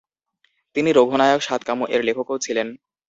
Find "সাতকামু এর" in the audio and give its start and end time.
1.43-2.01